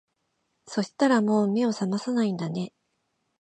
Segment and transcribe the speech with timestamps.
[0.65, 2.73] そしたらもう目を覚まさないんだね